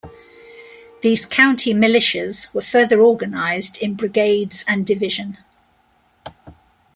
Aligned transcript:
These 1.01 1.27
county 1.27 1.75
militias 1.75 2.51
were 2.55 2.63
further 2.63 2.99
organized 3.01 3.77
in 3.77 3.93
brigades 3.93 4.65
and 4.67 4.83
division. 4.83 5.37